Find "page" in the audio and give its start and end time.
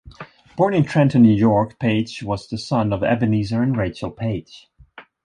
1.77-2.23, 4.09-4.67